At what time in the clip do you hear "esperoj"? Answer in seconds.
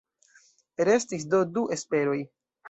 1.77-2.19